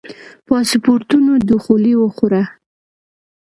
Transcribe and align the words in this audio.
پاسپورتونو 0.47 1.33
دخولي 1.51 1.93
وخوړه. 2.01 2.43